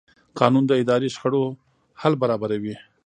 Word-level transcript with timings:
قانون 0.39 0.63
د 0.67 0.71
اداري 0.81 1.09
شخړو 1.15 1.43
حل 2.01 2.13
برابروي. 2.21 2.75